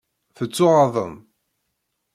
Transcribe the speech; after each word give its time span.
Tettuɣaḍem. 0.37 1.13